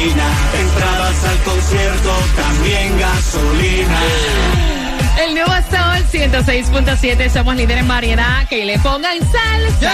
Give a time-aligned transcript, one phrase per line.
[0.00, 0.24] Fascina.
[0.60, 4.00] Entradas al concierto, también gasolina.
[5.24, 8.48] El nuevo Sol 106.7, somos líderes en variedad.
[8.48, 9.92] Que le pongan salsa.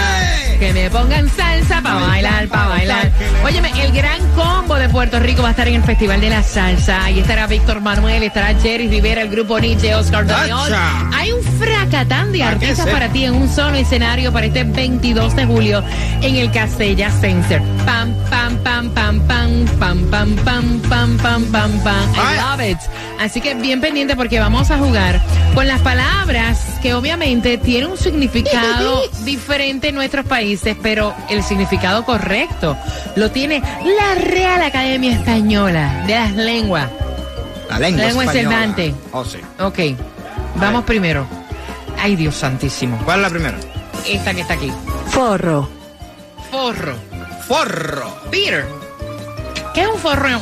[0.59, 3.13] Que me pongan salsa para bailar, para bailar.
[3.45, 6.43] Óyeme, el gran combo de Puerto Rico va a estar en el Festival de la
[6.43, 7.05] Salsa.
[7.05, 10.75] Ahí estará Víctor Manuel, estará Jerry Rivera, el grupo Nietzsche, Oscar Daniel.
[11.13, 15.45] Hay un fracatán de artistas para ti en un solo escenario para este 22 de
[15.45, 15.85] julio
[16.23, 17.61] en el Casella Center.
[17.85, 22.15] Pam, pam, pam, pam, pam, pam, pam, pam, pam, pam, pam, pam.
[22.15, 22.79] I love it.
[23.21, 25.21] Así que bien pendiente porque vamos a jugar
[25.55, 30.46] con las palabras que obviamente tienen un significado diferente en nuestros países,
[30.83, 32.77] pero el significado correcto
[33.17, 36.89] lo tiene la Real Academia Española de las Lenguas.
[37.69, 38.51] La lengua, Lengua española.
[38.51, 38.95] Cervantes.
[39.13, 39.39] Oh, sí.
[39.59, 39.79] Ok,
[40.57, 41.27] vamos primero.
[42.01, 42.97] Ay, Dios santísimo.
[43.05, 43.57] ¿Cuál es la primera?
[44.09, 44.71] Esta que está aquí.
[45.09, 45.69] Forro.
[46.51, 46.95] Forro.
[47.49, 48.15] Forro.
[48.31, 48.65] Peter.
[49.75, 50.39] ¿Qué es un forro en,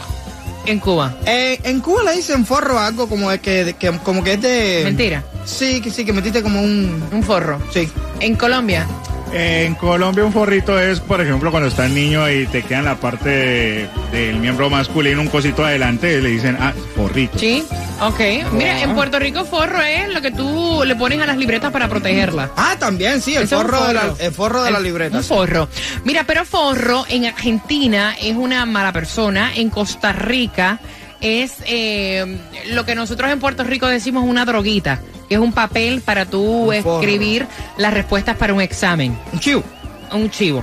[0.67, 1.15] en Cuba?
[1.27, 4.43] Eh, en Cuba le dicen forro a algo como, de que, que- como que es
[4.43, 4.81] de...
[4.85, 5.23] Mentira.
[5.47, 7.03] Sí, que sí, que metiste como un...
[7.11, 7.59] Un forro.
[7.73, 7.89] Sí.
[8.21, 8.87] En Colombia.
[9.37, 12.85] En Colombia un forrito es, por ejemplo, cuando está el niño y te queda en
[12.85, 17.37] la parte de- del miembro masculino un cosito adelante, le dicen, ah, forrito.
[17.37, 17.65] Sí.
[18.01, 18.21] Ok.
[18.53, 21.89] Mira, en Puerto Rico forro es lo que tú le pones a las libretas para
[21.89, 22.51] protegerlas.
[22.57, 25.17] Ah, también, sí, el un forro, de la, el forro de la El- libreta.
[25.17, 25.29] Un sí.
[25.29, 25.69] forro.
[26.05, 29.51] Mira, pero forro en Argentina es una mala persona.
[29.57, 30.79] En Costa Rica
[31.21, 32.39] es eh,
[32.71, 36.43] lo que nosotros en Puerto Rico decimos una droguita, que es un papel para tú
[36.73, 37.01] Un forro.
[37.01, 37.47] escribir
[37.79, 39.17] las respuestas para un examen.
[39.33, 39.63] Un chivo.
[40.13, 40.63] Un chivo.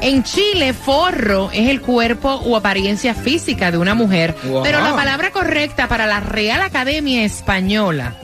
[0.00, 4.62] En Chile, forro es el cuerpo o apariencia física de una mujer, Wow.
[4.62, 8.14] pero la palabra correcta para la Real Academia Española,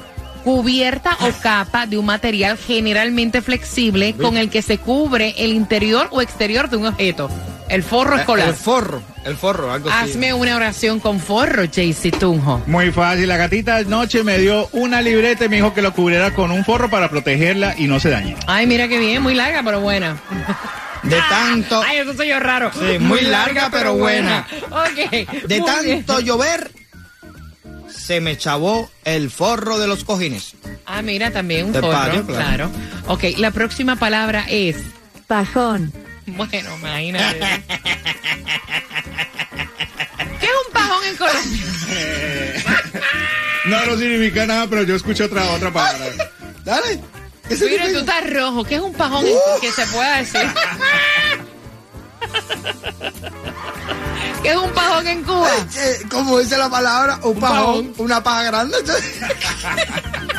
[0.45, 6.09] cubierta o capa de un material generalmente flexible con el que se cubre el interior
[6.11, 7.29] o exterior de un objeto.
[7.73, 8.47] El forro escolar.
[8.49, 10.11] Eh, El forro, el forro, algo así.
[10.13, 12.63] Hazme una oración con forro, JC Tunjo.
[12.67, 16.35] Muy fácil, la gatita anoche me dio una libreta y me dijo que lo cubriera
[16.35, 18.37] con un forro para protegerla y no se dañe.
[18.47, 20.17] Ay, mira qué bien, muy larga pero buena.
[21.03, 21.83] De tanto...
[21.83, 22.71] Ay, eso soy yo raro.
[22.73, 24.47] Sí, muy larga, pero buena.
[24.71, 25.11] Ok.
[25.49, 26.05] De muy bien.
[26.05, 26.71] tanto llover,
[27.89, 30.55] se me chavó el forro de los cojines.
[30.87, 32.71] Ah, mira, también un De forro, patio, claro.
[32.71, 32.71] claro.
[33.09, 34.77] Ok, la próxima palabra es.
[35.27, 35.93] Pajón.
[36.27, 37.65] Bueno, imagínate.
[40.41, 41.67] ¿Qué es un pajón en Colombia?
[43.65, 46.09] No, no significa nada, pero yo escucho otra, otra palabra.
[46.65, 47.01] Dale.
[47.49, 48.65] ¿Qué Mira, tú estás rojo.
[48.65, 50.41] ¿Qué es un pajón en- que se pueda decir?
[54.43, 55.49] ¿Qué es un pajón en Cuba?
[55.77, 57.95] Eh, como dice la palabra, un, pajón, pajón.
[57.99, 58.77] una paja grande.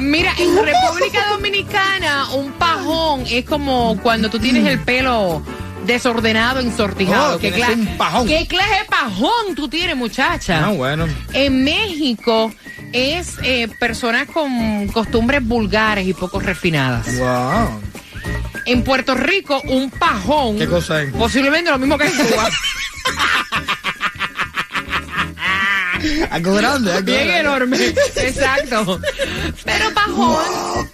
[0.00, 5.42] Mira, en República Dominicana, un pajón es como cuando tú tienes el pelo
[5.86, 7.36] desordenado, ensortijado.
[7.36, 8.26] Oh, ¿Qué, tienes un pajón.
[8.26, 10.66] ¿Qué clase de pajón tú tienes, muchacha?
[10.66, 11.06] Ah, bueno.
[11.32, 12.52] En México
[12.92, 17.06] es eh, personas con costumbres vulgares y poco refinadas.
[17.18, 17.80] Wow.
[18.66, 20.58] En Puerto Rico, un pajón.
[20.58, 21.12] ¿Qué cosa es?
[21.12, 22.48] Posiblemente lo mismo que en Cuba.
[26.30, 27.38] Algo grande, algo Bien grande.
[27.40, 27.76] enorme.
[28.16, 29.00] Exacto.
[29.64, 30.90] Pero pajón.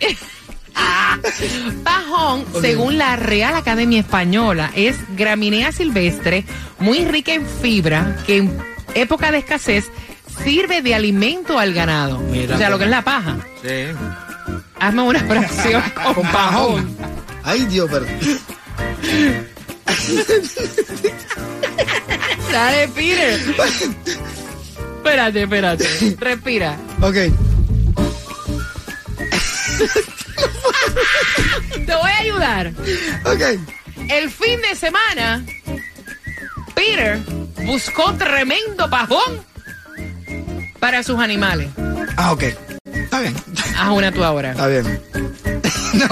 [1.85, 6.45] Pajón, según la Real Academia Española, es gramínea silvestre
[6.79, 8.59] muy rica en fibra que en
[8.95, 9.91] época de escasez
[10.43, 12.19] sirve de alimento al ganado.
[12.19, 13.37] Mira, o sea, lo que es la paja.
[13.63, 13.85] Sí.
[14.81, 16.97] Hazme una oración con, Con pajón.
[17.45, 18.07] Ay, Dios, pero.
[22.51, 23.41] Dale, Peter.
[25.03, 26.17] Espérate, espérate.
[26.19, 26.77] Respira.
[27.01, 27.17] Ok.
[31.87, 32.73] Te voy a ayudar.
[33.25, 33.43] Ok.
[34.09, 35.45] El fin de semana,
[36.75, 37.19] Peter
[37.65, 39.45] buscó tremendo pajón
[40.79, 41.69] para sus animales.
[42.17, 42.45] Ah, ok.
[42.85, 43.35] Está bien.
[43.79, 44.53] Haz una tú ahora.
[44.53, 45.03] Está bien.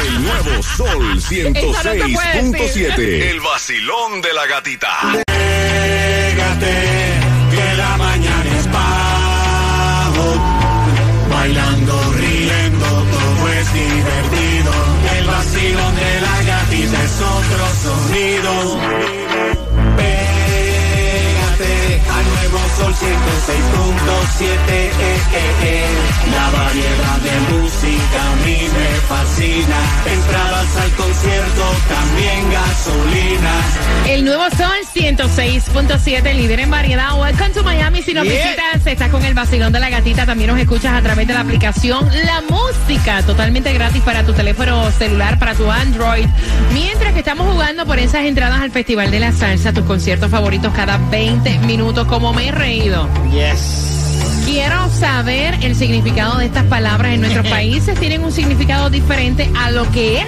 [0.00, 2.98] El nuevo Sol Eso no se puede 106.7.
[3.30, 4.88] El vacilón de la gatita.
[5.12, 6.99] Pégate,
[30.06, 33.50] Entradas al concierto, también gasolina.
[34.08, 37.18] El nuevo Sol 106.7, líder en variedad.
[37.20, 38.02] Welcome to Miami.
[38.02, 38.44] Si nos Yeah.
[38.44, 40.26] visitas, estás con el vacilón de la gatita.
[40.26, 44.90] También nos escuchas a través de la aplicación La Música, totalmente gratis para tu teléfono
[44.92, 46.26] celular, para tu Android.
[46.72, 50.72] Mientras que estamos jugando por esas entradas al Festival de la Salsa, tus conciertos favoritos
[50.74, 53.08] cada 20 minutos, como me he reído.
[53.32, 53.99] Yes.
[54.50, 57.96] Quiero saber el significado de estas palabras en nuestros países.
[58.00, 60.26] Tienen un significado diferente a lo que es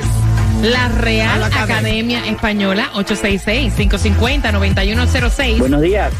[0.62, 2.18] la Real la Academia.
[2.20, 5.58] Academia Española 866-550-9106.
[5.58, 6.12] Buenos días.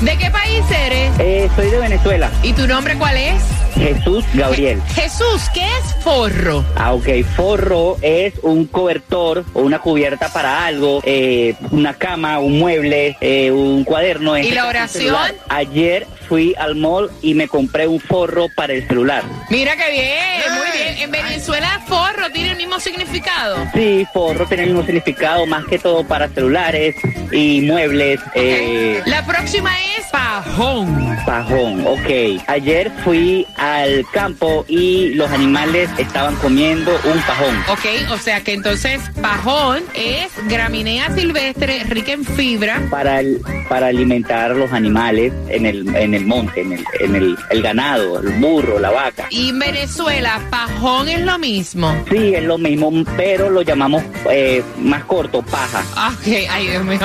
[0.00, 1.10] ¿De qué país eres?
[1.18, 3.42] eh, soy de Venezuela, ¿Y tu nombre cuál es?
[3.74, 4.80] Jesús Gabriel.
[4.94, 6.64] Jesús, ¿qué es forro?
[6.76, 12.58] Ah, ok, forro es un cobertor o una cubierta para algo, eh, una cama, un
[12.58, 14.36] mueble, eh, un cuaderno.
[14.36, 15.16] en ¿Y este la oración?
[15.48, 19.22] Ayer fui al mall y me compré un forro para el celular.
[19.50, 20.98] Mira qué bien, muy bien.
[20.98, 23.56] En Venezuela forro tiene el mismo significado.
[23.74, 26.94] Sí, forro tiene el mismo significado, más que todo para celulares
[27.32, 28.20] y muebles.
[28.34, 31.16] eh, La próxima es pajón.
[31.26, 32.42] Pajón, ok.
[32.46, 37.54] Ayer fui al campo y los animales estaban comiendo un pajón.
[37.70, 42.80] Ok, o sea que entonces pajón es graminea silvestre rica en fibra.
[42.90, 47.16] para el- para alimentar a los animales en el en el monte, en el en
[47.16, 49.26] el, el ganado, el burro, la vaca.
[49.30, 51.94] Y en Venezuela, pajón es lo mismo.
[52.10, 55.82] Sí, es lo mismo, pero lo llamamos eh, más corto, paja.
[55.96, 56.98] Ah, Ok, ay Dios mío.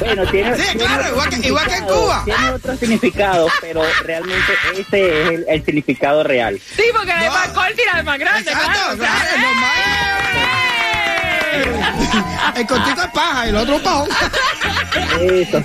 [0.00, 2.24] Bueno, tiene, Sí, tiene claro, igual que- igual que en Cuba.
[2.36, 6.60] Tiene otro significado, pero realmente ese es el, el significado real.
[6.76, 8.96] Sí, porque la de más corta y la de más grande, Exacto, claro.
[8.96, 10.84] claro, es normal.
[12.56, 14.08] El cortito es paja y el otro es pajón.
[15.20, 15.64] Eso.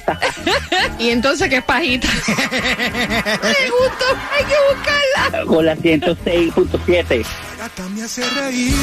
[0.99, 2.07] Y entonces, ¿qué es pajita?
[2.27, 5.45] Me gustó, hay que buscarla.
[5.45, 7.25] Con la 106.7.
[7.57, 8.75] gata me hace reír.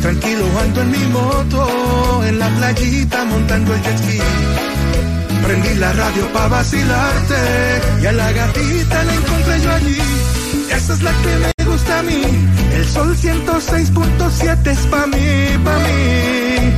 [0.00, 4.18] Tranquilo ando en mi moto, en la playita montando el jet ski.
[5.42, 7.40] Prendí la radio pa' vacilarte
[8.02, 9.98] y a la gatita la encontré yo allí.
[10.70, 12.22] Esa es la que me gusta a mí.
[12.74, 16.72] El sol 106.7 es pa' mí, pa' mí.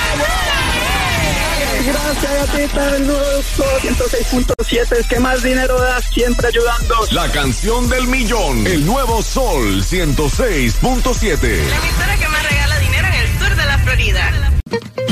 [1.88, 4.98] Gracias, gatita, el nuevo Sol 106.7.
[4.98, 6.96] Es que más dinero das siempre ayudando.
[7.12, 8.66] La canción del millón.
[8.66, 11.46] El nuevo Sol 106.7.
[11.46, 12.37] emisora que más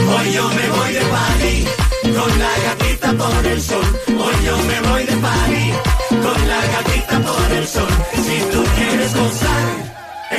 [0.09, 1.65] Hoy yo me voy de party
[2.19, 3.87] con la gatita por el sol.
[4.09, 5.65] Hoy yo me voy de party
[6.11, 7.93] con la gatita por el sol.
[8.15, 9.67] Si tú quieres gozar,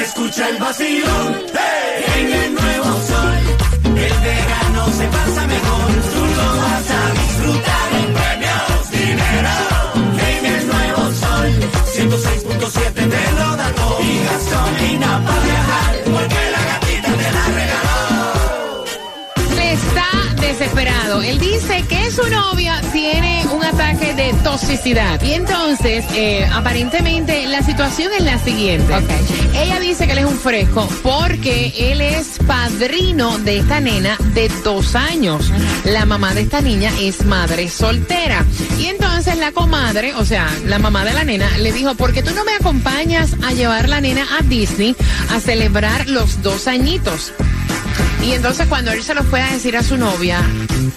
[0.03, 1.35] escucha el vacilón.
[2.17, 3.39] En el nuevo sol,
[3.85, 5.89] el verano se pasa mejor.
[6.13, 7.76] Tú lo vas a disfrutar
[20.47, 21.21] desesperado.
[21.21, 25.21] Él dice que su novia tiene un ataque de toxicidad.
[25.21, 28.93] Y entonces, eh, aparentemente, la situación es la siguiente.
[29.53, 34.49] Ella dice que él es un fresco porque él es padrino de esta nena de
[34.63, 35.51] dos años.
[35.83, 38.45] La mamá de esta niña es madre soltera.
[38.79, 42.23] Y entonces la comadre, o sea, la mamá de la nena, le dijo, ¿por qué
[42.23, 44.95] tú no me acompañas a llevar la nena a Disney
[45.29, 47.33] a celebrar los dos añitos?
[48.23, 50.41] Y entonces cuando él se lo fue a decir a su novia,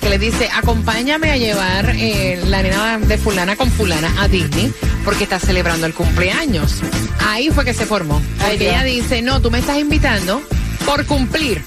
[0.01, 4.73] que le dice, acompáñame a llevar eh, la nena de fulana con fulana a Disney,
[5.05, 6.81] porque está celebrando el cumpleaños.
[7.29, 8.21] Ahí fue que se formó.
[8.39, 10.43] Porque ella dice, no, tú me estás invitando
[10.85, 11.63] por cumplir,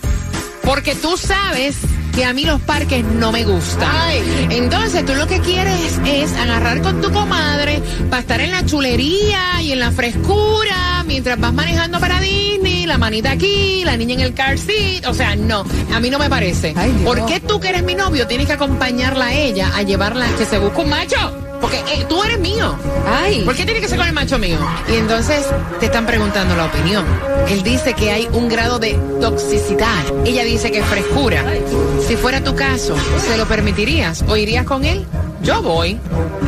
[0.63, 1.77] porque tú sabes
[2.13, 3.91] que a mí los parques no me gustan.
[4.49, 9.61] Entonces tú lo que quieres es agarrar con tu comadre para estar en la chulería
[9.61, 14.19] y en la frescura mientras vas manejando para Disney, la manita aquí, la niña en
[14.21, 15.05] el car seat.
[15.07, 16.73] O sea, no, a mí no me parece.
[17.03, 20.45] ¿Por qué tú que eres mi novio tienes que acompañarla a ella a llevarla que
[20.45, 21.17] se busque un macho?
[21.61, 22.77] Porque eh, tú eres mío.
[23.07, 23.43] Ay.
[23.45, 24.57] ¿Por qué tiene que ser con el macho mío?
[24.89, 25.45] Y entonces
[25.79, 27.05] te están preguntando la opinión.
[27.47, 30.03] Él dice que hay un grado de toxicidad.
[30.25, 31.41] Ella dice que es frescura.
[32.05, 32.95] Si fuera tu caso,
[33.25, 34.25] ¿se lo permitirías?
[34.27, 35.05] ¿O irías con él?
[35.43, 35.99] Yo voy.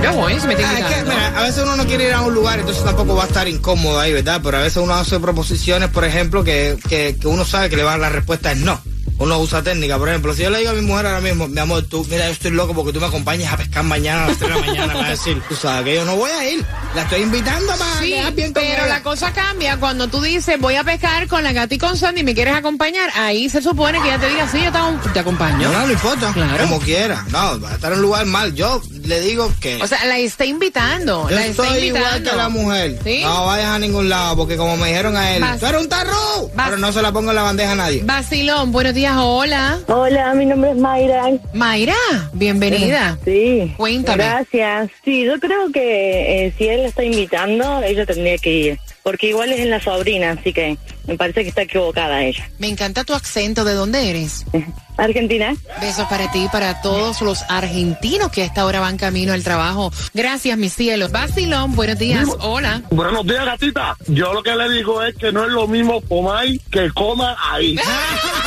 [0.02, 2.22] Yo voy, si me tiene Ah, que, mira, a veces uno no quiere ir a
[2.22, 4.40] un lugar, entonces tampoco va a estar incómodo ahí, ¿verdad?
[4.44, 7.84] Pero a veces uno hace proposiciones, por ejemplo, que, que, que uno sabe que le
[7.84, 8.80] va a dar la respuesta es no.
[9.18, 11.60] Uno usa técnica, por ejemplo, si yo le digo a mi mujer ahora mismo, mi
[11.60, 14.38] amor, tú, mira, yo estoy loco porque tú me acompañes a pescar mañana a las
[14.38, 16.50] 3 de la mañana, me va a decir, tú sabes que yo no voy a
[16.50, 18.88] ir, la estoy invitando para Sí, quedar bien con pero ella.
[18.88, 22.22] la cosa cambia cuando tú dices voy a pescar con la gata y con Sandy
[22.22, 23.10] y me quieres acompañar.
[23.16, 25.70] Ahí se supone que ella te diga, sí, yo te, te acompaño.
[25.72, 26.58] No, no importa, Claro.
[26.68, 29.82] como quiera, no, va a estar en un lugar mal, yo le digo que...
[29.84, 31.30] O sea, la está invitando.
[31.30, 32.32] yo la está estoy igual invitando.
[32.32, 33.00] que la mujer.
[33.04, 33.22] ¿Sí?
[33.24, 35.90] No vayas a ningún lado, porque como me dijeron a él, Vas- tú eres un
[35.90, 38.02] tarro, pero no se la pongo en la bandeja a nadie.
[38.04, 39.80] Basilón, buenos días, hola.
[39.88, 41.24] Hola, mi nombre es Mayra.
[41.54, 41.96] Mayra,
[42.34, 43.18] bienvenida.
[43.26, 43.74] Sí.
[43.78, 44.24] Cuéntame.
[44.24, 44.90] Gracias.
[45.04, 48.80] Sí, yo creo que eh, si él la está invitando, ella tendría que ir.
[49.04, 50.78] Porque igual es en la sobrina, así que
[51.08, 52.50] me parece que está equivocada ella.
[52.58, 53.64] Me encanta tu acento.
[53.64, 54.46] ¿De dónde eres?
[54.98, 55.56] Argentina.
[55.82, 59.44] Besos para ti y para todos los argentinos que a esta hora van camino al
[59.44, 59.92] trabajo.
[60.14, 61.12] Gracias, mis cielos.
[61.12, 62.28] Basilón, buenos días.
[62.40, 62.82] Hola.
[62.92, 63.98] Buenos días, gatita.
[64.08, 67.76] Yo lo que le digo es que no es lo mismo comer que coma ahí.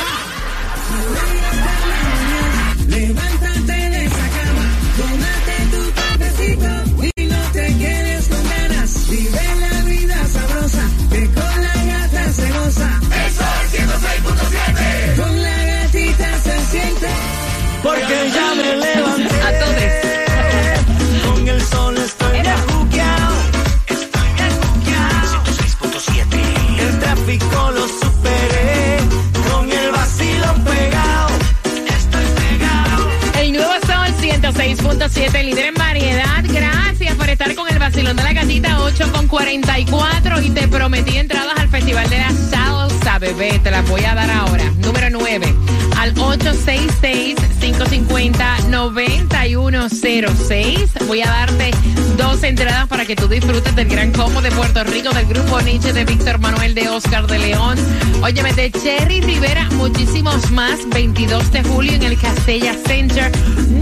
[18.27, 19.35] Ya me levanté.
[19.41, 19.79] A todos.
[21.25, 23.35] Con el sol estoy bien juqueado.
[23.87, 25.43] Estoy bien juqueado.
[25.45, 26.79] 106.7.
[26.79, 28.97] El tráfico lo superé.
[29.49, 31.29] Con el vacilón pegado.
[31.87, 33.09] Estoy pegado.
[33.39, 36.43] El nuevo Sol 106.7, líder en variedad.
[36.43, 41.17] Gracias por estar con el vacilón de la gatita 8 con 44 y te prometí
[41.17, 43.59] entradas al Festival de la Salsa, bebé.
[43.59, 44.78] Te las voy a dar ahora.
[50.25, 51.07] 866-550-9106.
[51.07, 51.71] Voy a darte
[52.17, 55.93] dos entradas para que tú disfrutes del gran combo de Puerto Rico del grupo Nietzsche
[55.93, 57.77] de Víctor Manuel de Oscar de León.
[58.21, 60.79] Óyeme, de Cherry Rivera, muchísimos más.
[60.89, 63.31] 22 de julio en el Castella Center.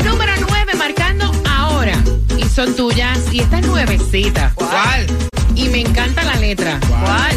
[0.06, 1.98] Número 9, marcando ahora.
[2.38, 3.20] Y son tuyas.
[3.32, 4.52] Y esta es nuevecita.
[4.56, 5.08] ¿Cuál?
[5.56, 6.80] Y me encanta la letra.
[6.88, 7.36] ¿Cuál?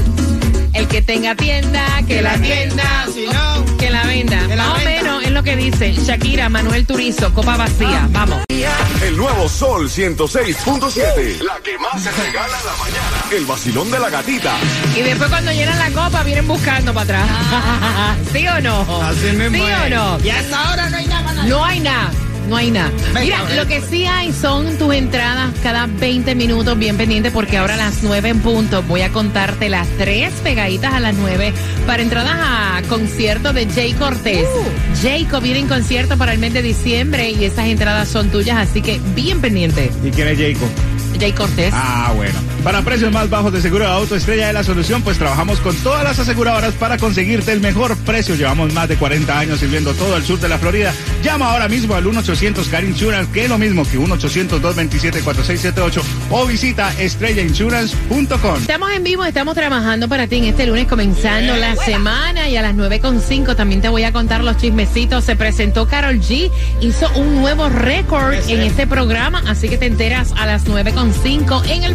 [0.75, 4.47] El que tenga tienda, que, la tienda, si no, que la venda.
[4.47, 5.00] que la venda.
[5.41, 8.07] Lo que dice Shakira, Manuel Turizo, copa vacía.
[8.11, 8.45] Vamos.
[9.03, 11.41] El nuevo Sol 106.7.
[11.41, 13.25] La que más se regala en la mañana.
[13.33, 14.59] El vacilón de la gatita.
[14.95, 18.19] Y después cuando llenan la copa vienen buscando para atrás.
[18.35, 19.03] ¿Sí o no?
[19.03, 20.23] Así mismo ¿Sí o no?
[20.23, 21.43] Y hasta ahora no hay nada para.
[21.45, 22.11] No hay nada.
[22.51, 22.91] No hay nada.
[23.19, 27.75] Mira, lo que sí hay son tus entradas cada 20 minutos, bien pendiente, porque ahora
[27.75, 31.55] a las 9 en punto voy a contarte las tres pegaditas a las 9
[31.91, 34.47] para entradas a concierto de Jay Cortés.
[35.03, 38.81] Jayco viene en concierto para el mes de diciembre y esas entradas son tuyas, así
[38.81, 39.91] que bien pendiente.
[40.05, 40.69] ¿Y quién es Jacob?
[41.19, 41.73] Jay Cortés.
[41.75, 42.50] Ah, bueno.
[42.65, 45.75] Para precios más bajos de seguro de auto, Estrella de la Solución, pues trabajamos con
[45.77, 48.35] todas las aseguradoras para conseguirte el mejor precio.
[48.35, 50.93] Llevamos más de 40 años sirviendo todo el sur de la Florida.
[51.23, 58.57] Llama ahora mismo al 1-800-CAR Insurance, que es lo mismo que 1-800-227-4678 o visita estrellainsurance.com.
[58.61, 62.63] Estamos en vivo, estamos trabajando para ti en este lunes comenzando la semana y a
[62.63, 65.25] las 9.5 también te voy a contar los chismecitos.
[65.25, 66.51] Se presentó Carol G,
[66.83, 71.85] hizo un nuevo récord en este programa, así que te enteras a las 9.5 en
[71.85, 71.95] el